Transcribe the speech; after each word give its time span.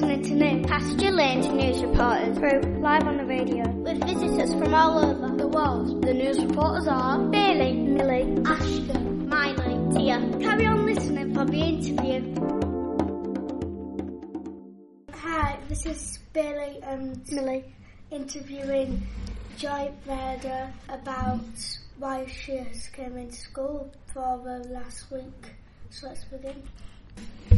listening 0.00 0.22
to 0.22 0.34
New 0.34 0.66
Pasture 0.66 1.10
Lane's 1.10 1.46
news 1.48 1.82
reporters 1.82 2.38
through 2.38 2.62
live 2.80 3.06
on 3.06 3.18
the 3.18 3.24
radio 3.26 3.68
with 3.68 4.02
visitors 4.02 4.54
from 4.54 4.72
all 4.72 4.98
over 4.98 5.36
the 5.36 5.46
world. 5.46 6.00
The 6.02 6.14
news 6.14 6.42
reporters 6.42 6.88
are 6.88 7.18
Bailey, 7.18 7.74
Millie, 7.74 8.42
Ashton, 8.46 9.28
Miley, 9.28 9.94
Tia. 9.94 10.38
Carry 10.40 10.64
on 10.64 10.86
listening 10.86 11.34
for 11.34 11.44
the 11.44 11.60
interview. 11.60 12.34
Hi, 15.12 15.58
this 15.68 15.84
is 15.84 16.18
Bailey 16.32 16.80
and 16.82 17.22
Millie. 17.30 17.66
interviewing 18.10 19.06
Joy 19.58 19.92
Verda 20.06 20.72
about 20.88 21.44
why 21.98 22.24
she 22.26 22.56
has 22.56 22.88
came 22.88 23.18
into 23.18 23.36
school 23.36 23.92
for 24.14 24.40
the 24.42 24.66
last 24.70 25.10
week. 25.10 25.52
So 25.90 26.06
let's 26.06 26.24
begin. 26.24 26.62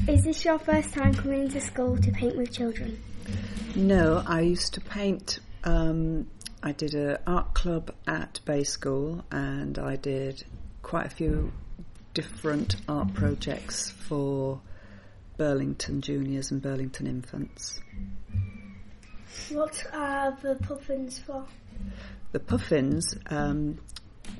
Is 0.08 0.24
this 0.24 0.44
your 0.44 0.58
first 0.58 0.92
time 0.94 1.14
coming 1.14 1.48
to 1.48 1.60
school 1.60 1.96
to 1.96 2.10
paint 2.10 2.36
with 2.36 2.52
children? 2.52 3.00
No, 3.76 4.22
I 4.26 4.40
used 4.40 4.74
to 4.74 4.80
paint. 4.80 5.38
Um, 5.64 6.26
I 6.62 6.72
did 6.72 6.94
an 6.94 7.18
art 7.26 7.54
club 7.54 7.94
at 8.06 8.40
Bay 8.44 8.64
School, 8.64 9.24
and 9.30 9.78
I 9.78 9.96
did 9.96 10.44
quite 10.82 11.06
a 11.06 11.10
few 11.10 11.52
different 12.14 12.76
art 12.88 13.14
projects 13.14 13.90
for 13.90 14.60
Burlington 15.36 16.00
juniors 16.00 16.50
and 16.50 16.60
Burlington 16.60 17.06
infants. 17.06 17.80
What 19.50 19.86
are 19.92 20.36
the 20.42 20.56
puffins 20.56 21.18
for? 21.18 21.46
The 22.32 22.40
puffins, 22.40 23.16
um, 23.30 23.78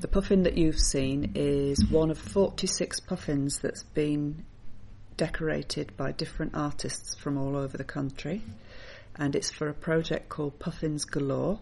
the 0.01 0.07
puffin 0.07 0.43
that 0.43 0.57
you've 0.57 0.79
seen 0.79 1.31
is 1.35 1.85
one 1.85 2.11
of 2.11 2.17
46 2.17 2.99
puffins 3.01 3.59
that's 3.59 3.83
been 3.83 4.45
decorated 5.17 5.95
by 5.97 6.11
different 6.11 6.55
artists 6.55 7.15
from 7.15 7.37
all 7.37 7.55
over 7.55 7.77
the 7.77 7.83
country. 7.83 8.41
And 9.15 9.35
it's 9.35 9.51
for 9.51 9.69
a 9.69 9.73
project 9.73 10.29
called 10.29 10.59
Puffins 10.59 11.05
Galore. 11.05 11.59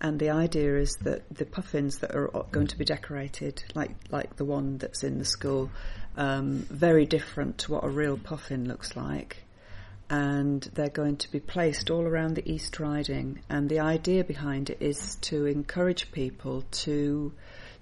And 0.00 0.18
the 0.18 0.30
idea 0.30 0.78
is 0.78 0.96
that 1.02 1.28
the 1.28 1.44
puffins 1.44 1.98
that 1.98 2.14
are 2.14 2.28
going 2.50 2.68
to 2.68 2.78
be 2.78 2.86
decorated, 2.86 3.62
like 3.74 3.90
like 4.10 4.36
the 4.36 4.46
one 4.46 4.78
that's 4.78 5.04
in 5.04 5.18
the 5.18 5.26
school, 5.26 5.70
um, 6.16 6.66
very 6.70 7.04
different 7.04 7.58
to 7.58 7.72
what 7.72 7.84
a 7.84 7.88
real 7.88 8.16
puffin 8.16 8.66
looks 8.66 8.96
like, 8.96 9.44
and 10.08 10.62
they're 10.72 10.88
going 10.88 11.16
to 11.18 11.30
be 11.30 11.38
placed 11.38 11.90
all 11.90 12.02
around 12.02 12.34
the 12.34 12.50
East 12.50 12.80
Riding. 12.80 13.40
And 13.50 13.68
the 13.68 13.80
idea 13.80 14.24
behind 14.24 14.70
it 14.70 14.78
is 14.80 15.16
to 15.16 15.44
encourage 15.44 16.10
people 16.12 16.64
to 16.84 17.32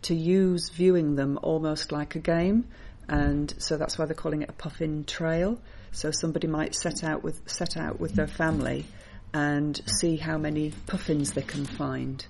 to 0.03 0.14
use 0.14 0.70
viewing 0.70 1.14
them 1.14 1.39
almost 1.42 1.92
like 1.92 2.17
a 2.17 2.20
game, 2.20 2.67
and 3.09 3.53
so 3.59 3.77
that's 3.77 3.98
why 3.98 4.05
they're 4.05 4.14
calling 4.14 4.42
it 4.42 4.51
a 4.51 4.53
puffin 4.53 5.05
trail. 5.05 5.59
So 5.92 6.11
somebody 6.11 6.47
might 6.47 6.75
set 6.75 7.03
out 7.03 7.23
with 7.23 7.48
set 7.48 7.77
out 7.77 7.98
with 7.98 8.14
their 8.14 8.27
family 8.27 8.84
and 9.33 9.81
see 9.87 10.17
how 10.17 10.39
many 10.39 10.73
puffins 10.87 11.33
they 11.33 11.42
can 11.42 11.64
find. 11.64 12.25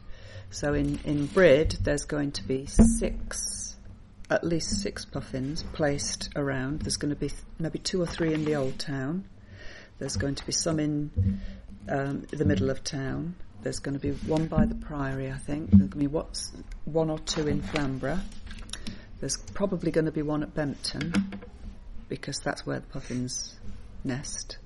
So 0.50 0.74
in 0.74 1.00
in 1.04 1.26
Brid, 1.26 1.76
there's 1.82 2.04
going 2.04 2.32
to 2.32 2.44
be 2.44 2.66
six, 2.66 3.76
at 4.30 4.44
least 4.44 4.80
six 4.80 5.04
puffins 5.04 5.64
placed 5.72 6.30
around. 6.36 6.82
There's 6.82 6.96
going 6.96 7.14
to 7.14 7.20
be 7.20 7.28
th- 7.28 7.42
maybe 7.58 7.80
two 7.80 8.00
or 8.00 8.06
three 8.06 8.32
in 8.32 8.44
the 8.44 8.54
old 8.54 8.78
town. 8.78 9.24
There's 9.98 10.16
going 10.16 10.36
to 10.36 10.46
be 10.46 10.52
some 10.52 10.78
in 10.78 11.40
um, 11.88 12.22
the 12.30 12.44
middle 12.44 12.70
of 12.70 12.84
town. 12.84 13.34
There's 13.62 13.80
going 13.80 13.94
to 13.94 14.00
be 14.00 14.12
one 14.12 14.46
by 14.46 14.64
the 14.66 14.76
Priory, 14.76 15.32
I 15.32 15.38
think. 15.38 15.70
There's 15.70 15.80
going 15.80 15.90
to 15.90 15.96
be 15.96 16.06
what's 16.06 16.52
one 16.84 17.10
or 17.10 17.18
two 17.18 17.48
in 17.48 17.60
Flamborough. 17.60 18.20
There's 19.20 19.36
probably 19.36 19.90
going 19.90 20.04
to 20.04 20.12
be 20.12 20.22
one 20.22 20.42
at 20.42 20.54
Bempton 20.54 21.40
because 22.08 22.38
that's 22.40 22.64
where 22.64 22.80
the 22.80 22.86
puffins 22.86 23.58
nest. 24.04 24.58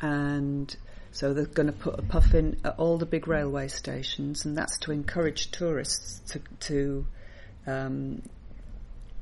And 0.00 0.74
so 1.10 1.32
they're 1.32 1.46
going 1.46 1.66
to 1.66 1.72
put 1.72 1.98
a 1.98 2.02
puffin 2.02 2.60
at 2.64 2.78
all 2.78 2.98
the 2.98 3.06
big 3.06 3.28
railway 3.28 3.68
stations, 3.68 4.44
and 4.44 4.56
that's 4.56 4.78
to 4.80 4.92
encourage 4.92 5.50
tourists 5.50 6.20
to, 6.32 6.40
to 6.60 7.06
um, 7.66 8.22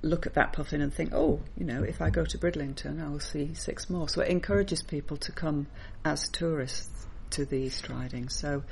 look 0.03 0.27
at 0.27 0.35
that 0.35 0.53
puffin 0.53 0.81
and 0.81 0.93
think, 0.93 1.13
oh, 1.13 1.41
you 1.57 1.65
know, 1.65 1.83
if 1.83 2.01
I 2.01 2.11
go 2.11 2.25
to 2.25 2.39
Bridlington, 2.39 3.01
I 3.01 3.09
will 3.09 3.21
see 3.21 3.55
six 3.55 3.89
more. 3.89 4.09
So 4.09 4.23
it 4.23 4.29
encourages 4.29 4.83
people 4.83 5.17
to 5.19 5.33
come 5.33 5.67
as 6.05 6.29
tourists 6.29 7.07
to 7.31 7.45
these 7.45 7.75
East 7.75 7.89
Riding. 7.89 8.29
So 8.29 8.63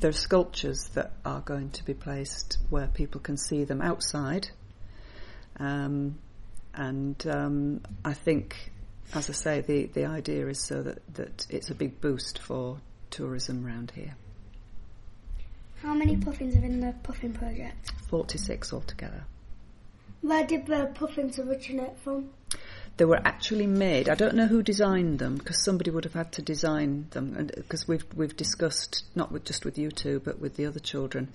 there 0.00 0.10
are 0.10 0.12
sculptures 0.12 0.90
that 0.94 1.12
are 1.24 1.40
going 1.40 1.70
to 1.70 1.84
be 1.84 1.94
placed 1.94 2.58
where 2.70 2.86
people 2.86 3.20
can 3.20 3.36
see 3.36 3.64
them 3.64 3.80
outside. 3.80 4.48
Um, 5.58 6.18
and 6.74 7.26
um, 7.26 7.80
I 8.04 8.12
think, 8.12 8.72
as 9.14 9.30
I 9.30 9.32
say, 9.32 9.60
the, 9.62 9.86
the 9.86 10.04
idea 10.04 10.46
is 10.48 10.60
so 10.60 10.82
that, 10.82 11.14
that 11.14 11.46
it's 11.48 11.70
a 11.70 11.74
big 11.74 12.00
boost 12.00 12.38
for 12.38 12.78
tourism 13.10 13.66
around 13.66 13.92
here. 13.94 14.14
How 15.82 15.94
many 15.94 16.16
puffins 16.16 16.56
are 16.56 16.64
in 16.64 16.80
the 16.80 16.94
puffin 17.02 17.32
project? 17.32 17.92
46 18.08 18.72
altogether. 18.72 19.24
Where 20.22 20.46
did 20.46 20.66
the 20.66 20.90
puffins 20.94 21.38
originate 21.38 21.96
from? 21.98 22.30
They 22.96 23.04
were 23.04 23.20
actually 23.24 23.66
made. 23.66 24.08
I 24.08 24.14
don't 24.14 24.34
know 24.34 24.46
who 24.46 24.62
designed 24.62 25.18
them 25.18 25.36
because 25.36 25.62
somebody 25.62 25.90
would 25.90 26.04
have 26.04 26.14
had 26.14 26.32
to 26.32 26.42
design 26.42 27.06
them. 27.10 27.50
Because 27.54 27.86
we've 27.86 28.06
we've 28.14 28.36
discussed 28.36 29.04
not 29.14 29.30
with 29.30 29.44
just 29.44 29.66
with 29.66 29.76
you 29.76 29.90
two, 29.90 30.20
but 30.20 30.40
with 30.40 30.56
the 30.56 30.64
other 30.66 30.80
children. 30.80 31.28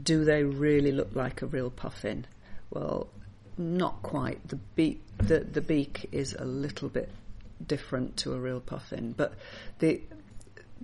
Do 0.00 0.24
they 0.24 0.44
really 0.44 0.92
look 0.92 1.14
like 1.16 1.42
a 1.42 1.46
real 1.46 1.70
puffin? 1.70 2.26
Well, 2.70 3.08
not 3.58 4.02
quite. 4.02 4.46
The 4.48 4.56
beak 4.56 5.02
the 5.18 5.40
the 5.40 5.60
beak 5.60 6.08
is 6.12 6.34
a 6.34 6.44
little 6.44 6.88
bit 6.88 7.10
different 7.66 8.16
to 8.18 8.32
a 8.32 8.38
real 8.38 8.60
puffin, 8.60 9.14
but 9.16 9.34
the 9.80 10.00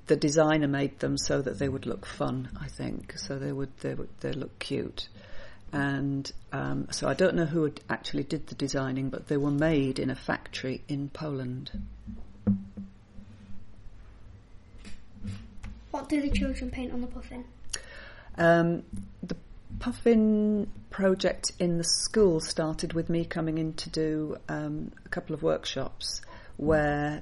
the 0.07 0.17
designer 0.17 0.69
made 0.69 0.99
them 1.01 1.17
so 1.17 1.41
that 1.43 1.59
they 1.59 1.69
would 1.69 1.87
look 1.87 2.07
fun. 2.07 2.51
I 2.61 2.69
think 2.69 3.19
so 3.19 3.39
they 3.39 3.53
would 3.53 3.77
they 3.79 3.95
would 3.95 4.11
they 4.21 4.33
look 4.33 4.59
cute 4.59 5.09
and 5.73 6.31
um, 6.53 6.89
so 6.91 7.09
I 7.09 7.15
don't 7.15 7.35
know 7.35 7.45
who 7.45 7.73
actually 7.91 8.23
did 8.23 8.47
the 8.47 8.55
designing, 8.55 9.11
but 9.11 9.29
they 9.29 9.37
were 9.37 9.51
made 9.51 9.99
in 9.99 10.11
a 10.11 10.15
factory 10.15 10.83
in 10.89 11.09
Poland. 11.09 11.71
What 15.91 16.09
do 16.09 16.21
the 16.21 16.31
children 16.31 16.71
paint 16.71 16.93
on 16.93 17.01
the 17.01 17.07
puffin? 17.07 17.45
Um, 18.39 18.85
the 19.23 19.37
puffin 19.79 20.71
project 20.91 21.53
in 21.59 21.79
the 21.79 21.85
school 21.85 22.41
started 22.41 22.93
with 22.93 23.09
me 23.09 23.25
coming 23.25 23.59
in 23.59 23.75
to 23.75 23.91
do 23.91 24.37
um, 24.49 24.91
a 25.05 25.09
couple 25.09 25.35
of 25.35 25.43
workshops 25.43 26.21
where 26.57 27.21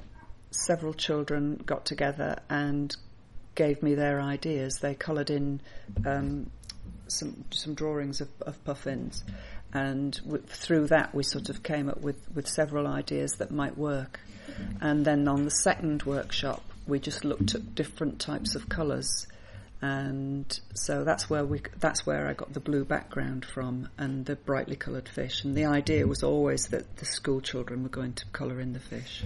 several 0.51 0.95
children 0.95 1.61
got 1.67 1.85
together 1.85 2.39
and 2.49 2.97
gave 3.55 3.83
me 3.83 3.95
their 3.95 4.21
ideas. 4.21 4.79
They 4.81 4.95
coloured 4.95 5.31
in 5.31 5.61
um, 6.07 6.51
some 7.09 7.45
some 7.51 7.75
drawings 7.75 8.21
of, 8.21 8.29
of 8.43 8.63
puffins, 8.65 9.25
and 9.73 10.13
w- 10.25 10.43
through 10.47 10.89
that 10.89 11.15
we 11.15 11.23
sort 11.23 11.49
of 11.49 11.63
came 11.63 11.89
up 11.89 12.01
with, 12.01 12.17
with 12.35 12.49
several 12.49 12.87
ideas 12.87 13.33
that 13.39 13.51
might 13.51 13.77
work. 13.77 14.21
And 14.81 15.05
then 15.05 15.27
on 15.27 15.45
the 15.45 15.51
second 15.51 16.05
workshop, 16.05 16.63
we 16.87 17.01
just 17.01 17.25
looked 17.25 17.55
at 17.55 17.75
different 17.75 18.21
types 18.21 18.55
of 18.55 18.69
colours, 18.69 19.27
and 19.85 20.61
so 20.73 21.05
that's 21.05 21.29
where 21.29 21.45
we 21.45 21.61
that's 21.79 22.07
where 22.07 22.27
I 22.27 22.33
got 22.33 22.55
the 22.55 22.61
blue 22.61 22.87
background 22.87 23.45
from 23.45 23.91
and 23.99 24.25
the 24.25 24.35
brightly 24.35 24.77
coloured 24.77 25.11
fish. 25.11 25.45
And 25.45 25.55
the 25.55 25.67
idea 25.67 26.07
was 26.07 26.23
always 26.23 26.69
that 26.69 26.97
the 26.97 27.05
school 27.05 27.43
children 27.43 27.83
were 27.83 27.91
going 27.91 28.15
to 28.15 28.25
colour 28.33 28.61
in 28.61 28.73
the 28.73 28.81
fish. 28.81 29.25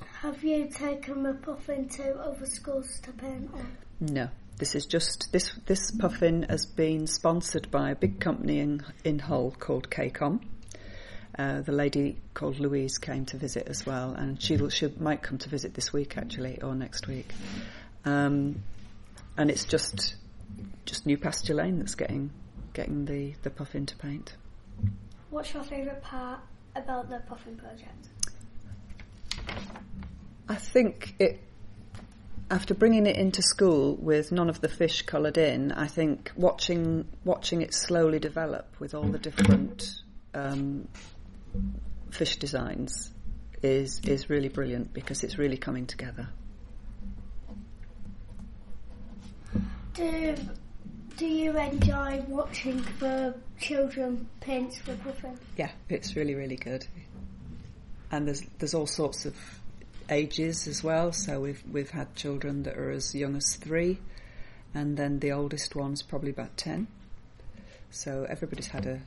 Have 0.00 0.42
you 0.42 0.66
taken 0.66 1.22
the 1.22 1.34
puffin 1.34 1.88
to 1.90 2.18
other 2.18 2.46
schools 2.46 2.98
to 3.04 3.12
paint 3.12 3.50
on? 3.54 3.76
No, 4.00 4.30
this 4.58 4.74
is 4.74 4.84
just 4.84 5.30
this 5.30 5.52
this 5.64 5.92
puffin 5.92 6.42
has 6.50 6.66
been 6.66 7.06
sponsored 7.06 7.70
by 7.70 7.92
a 7.92 7.94
big 7.94 8.18
company 8.18 8.58
in 8.58 8.82
in 9.04 9.20
Hull 9.20 9.52
called 9.52 9.90
KCOM. 9.90 10.40
Uh, 11.38 11.60
the 11.60 11.72
lady 11.72 12.16
called 12.34 12.58
Louise 12.58 12.98
came 12.98 13.24
to 13.26 13.36
visit 13.36 13.68
as 13.68 13.86
well, 13.86 14.12
and 14.12 14.42
she 14.42 14.58
she 14.70 14.92
might 14.98 15.22
come 15.22 15.38
to 15.38 15.48
visit 15.48 15.74
this 15.74 15.92
week 15.92 16.18
actually 16.18 16.60
or 16.60 16.74
next 16.74 17.06
week. 17.06 17.32
Um, 18.04 18.62
and 19.36 19.50
it's 19.50 19.64
just 19.64 20.16
just 20.84 21.06
New 21.06 21.16
Pasture 21.16 21.54
Lane 21.54 21.78
that's 21.78 21.94
getting 21.94 22.30
getting 22.72 23.04
the 23.04 23.34
the 23.42 23.50
puffin 23.50 23.86
to 23.86 23.96
paint. 23.96 24.34
What's 25.30 25.54
your 25.54 25.62
favourite 25.62 26.02
part 26.02 26.40
about 26.74 27.08
the 27.08 27.20
puffin 27.20 27.56
project? 27.56 28.08
I 30.48 30.56
think 30.56 31.14
it. 31.18 31.40
After 32.50 32.74
bringing 32.74 33.06
it 33.06 33.14
into 33.14 33.42
school 33.42 33.94
with 33.94 34.32
none 34.32 34.48
of 34.48 34.60
the 34.60 34.68
fish 34.68 35.02
coloured 35.02 35.38
in, 35.38 35.70
I 35.70 35.86
think 35.86 36.32
watching 36.34 37.06
watching 37.24 37.62
it 37.62 37.72
slowly 37.72 38.18
develop 38.18 38.74
with 38.80 38.92
all 38.92 39.04
the 39.04 39.18
different 39.18 40.02
um, 40.34 40.88
fish 42.10 42.36
designs 42.36 43.10
is 43.62 44.00
is 44.06 44.30
really 44.30 44.48
brilliant 44.48 44.92
because 44.92 45.22
it's 45.22 45.38
really 45.38 45.56
coming 45.56 45.86
together. 45.86 46.28
Do 49.94 50.34
do 51.16 51.26
you 51.26 51.56
enjoy 51.58 52.24
watching 52.28 52.84
the 52.98 53.34
children 53.60 54.26
paint 54.40 54.80
the 54.86 54.94
puffin? 54.94 55.38
Yeah, 55.56 55.70
it's 55.88 56.16
really 56.16 56.34
really 56.34 56.56
good. 56.56 56.86
And 58.10 58.26
there's 58.26 58.42
there's 58.58 58.74
all 58.74 58.86
sorts 58.86 59.26
of 59.26 59.36
ages 60.08 60.66
as 60.66 60.82
well. 60.82 61.12
So 61.12 61.40
we've 61.40 61.62
we've 61.70 61.90
had 61.90 62.14
children 62.14 62.62
that 62.64 62.76
are 62.76 62.90
as 62.90 63.14
young 63.14 63.36
as 63.36 63.56
three, 63.56 63.98
and 64.74 64.96
then 64.96 65.18
the 65.18 65.32
oldest 65.32 65.74
one's 65.76 66.02
probably 66.02 66.30
about 66.30 66.56
ten. 66.56 66.86
So 67.90 68.24
everybody's 68.28 68.68
had 68.68 68.86
a 68.86 69.00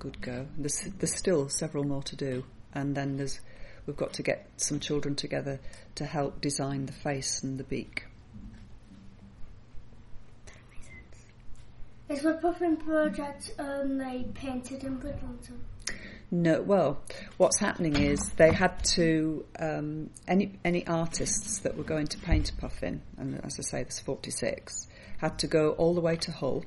good 0.00 0.20
go. 0.20 0.48
There's 0.58 0.80
there's 0.98 1.14
still 1.14 1.48
several 1.48 1.84
more 1.84 2.02
to 2.02 2.16
do, 2.16 2.44
and 2.74 2.96
then 2.96 3.16
there's 3.16 3.40
we've 3.86 3.96
got 3.96 4.12
to 4.14 4.22
get 4.24 4.48
some 4.56 4.80
children 4.80 5.14
together 5.14 5.60
to 5.94 6.04
help 6.04 6.40
design 6.40 6.86
the 6.86 6.92
face 6.92 7.44
and 7.44 7.58
the 7.58 7.64
beak. 7.64 8.04
Is 12.08 12.22
the 12.22 12.34
puffin 12.34 12.76
project 12.76 13.54
only 13.60 14.26
painted 14.34 14.82
in 14.82 14.96
Bridlington? 14.96 15.60
No, 16.32 16.62
well, 16.62 17.00
what's 17.36 17.58
happening 17.58 17.96
is 17.96 18.20
they 18.36 18.52
had 18.52 18.82
to 18.94 19.44
um, 19.58 20.10
any 20.26 20.58
any 20.64 20.86
artists 20.86 21.60
that 21.60 21.76
were 21.76 21.84
going 21.84 22.06
to 22.08 22.18
paint 22.18 22.50
a 22.50 22.54
puffin, 22.54 23.02
and 23.16 23.40
as 23.44 23.58
I 23.58 23.62
say, 23.62 23.82
there's 23.82 24.00
46, 24.00 24.88
had 25.18 25.38
to 25.40 25.46
go 25.46 25.70
all 25.72 25.94
the 25.94 26.00
way 26.00 26.16
to 26.16 26.32
Hull 26.32 26.64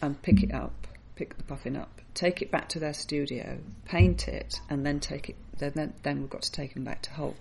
and 0.00 0.20
pick 0.22 0.42
it 0.42 0.54
up, 0.54 0.83
pick 1.16 1.36
the 1.36 1.44
puffin 1.44 1.76
up, 1.76 2.00
take 2.14 2.42
it 2.42 2.50
back 2.50 2.68
to 2.70 2.78
their 2.78 2.94
studio, 2.94 3.58
paint 3.84 4.28
it, 4.28 4.60
and 4.68 4.84
then 4.84 5.00
take 5.00 5.28
it. 5.28 5.36
Then 5.58 5.94
then 6.02 6.20
we've 6.20 6.30
got 6.30 6.42
to 6.42 6.52
take 6.52 6.74
them 6.74 6.84
back 6.84 7.02
to 7.02 7.10
Hull. 7.10 7.34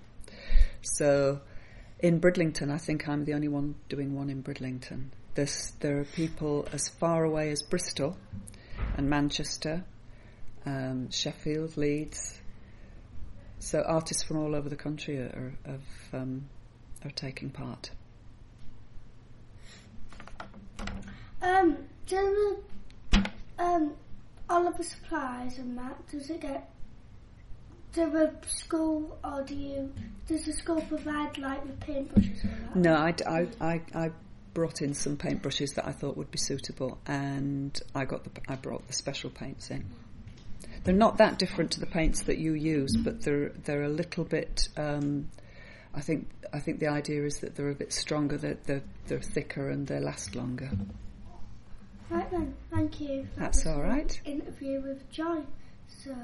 So 0.82 1.42
in 2.00 2.20
Bridlington, 2.20 2.70
I 2.70 2.78
think 2.78 3.08
I'm 3.08 3.26
the 3.26 3.34
only 3.34 3.48
one 3.48 3.76
doing 3.90 4.16
one 4.16 4.30
in 4.30 4.42
Bridlington. 4.42 5.12
There's, 5.36 5.72
there 5.80 6.00
are 6.00 6.04
people 6.04 6.68
as 6.72 6.90
far 6.90 7.24
away 7.24 7.50
as 7.50 7.64
Bristol 7.64 8.18
and 8.98 9.10
Manchester 9.10 9.84
um, 10.66 11.10
Sheffield, 11.10 11.78
Leeds. 11.78 12.40
So 13.60 13.82
artists 13.82 14.24
from 14.24 14.38
all 14.38 14.56
over 14.56 14.70
the 14.70 14.76
country 14.76 15.18
are 15.18 15.54
are, 15.66 16.20
um, 16.20 16.50
are 17.04 17.12
taking 17.12 17.50
part. 17.50 17.92
Um, 21.42 21.78
um, 23.64 23.94
Oliver 24.50 24.84
supplies 24.84 25.58
and 25.58 25.78
that 25.78 26.08
does 26.12 26.30
it 26.30 26.42
get 26.42 26.70
do 27.94 28.10
the 28.10 28.34
school 28.48 29.18
or 29.24 29.44
do 29.44 29.56
you 29.56 29.92
does 30.28 30.46
the 30.46 30.54
school 30.54 30.82
provide 30.82 31.38
like 31.38 31.64
the 31.66 31.86
paintbrushes 31.86 32.44
or 32.44 32.48
that? 32.48 32.76
No, 32.76 32.96
I, 32.96 33.14
I, 33.28 33.48
I, 33.62 33.82
I 33.94 34.12
brought 34.54 34.82
in 34.82 34.94
some 34.94 35.18
paintbrushes 35.18 35.76
that 35.76 35.88
I 35.88 35.92
thought 35.92 36.16
would 36.18 36.32
be 36.32 36.38
suitable, 36.38 36.98
and 37.06 37.78
I 37.94 38.06
got 38.06 38.24
the 38.24 38.32
I 38.48 38.56
brought 38.56 38.88
the 38.88 38.94
special 38.94 39.30
paints 39.30 39.70
in. 39.70 39.86
They're 40.84 40.94
not 40.94 41.18
that 41.18 41.40
different 41.40 41.72
to 41.72 41.80
the 41.80 41.86
paints 41.86 42.24
that 42.24 42.38
you 42.38 42.54
use, 42.54 42.96
but 42.96 43.22
they're 43.22 43.50
they're 43.64 43.84
a 43.84 43.90
little 43.90 44.24
bit. 44.24 44.70
Um, 44.78 45.30
I 45.94 46.02
think 46.02 46.28
I 46.52 46.60
think 46.60 46.80
the 46.80 46.88
idea 46.88 47.24
is 47.26 47.40
that 47.40 47.56
they're 47.56 47.70
a 47.70 47.76
bit 47.76 47.94
stronger, 47.94 48.38
they're 48.38 48.58
they're, 48.66 48.84
they're 49.08 49.22
thicker, 49.22 49.70
and 49.70 49.88
they 49.88 50.00
last 50.00 50.36
longer. 50.36 50.70
Right 52.10 52.30
then, 52.32 52.56
thank 52.72 53.00
you. 53.02 53.28
That 53.38 53.54
That's 53.54 53.66
all. 53.66 53.82
Interview 54.26 54.82
with 54.82 55.10
Joy. 55.12 55.42
So, 55.88 56.16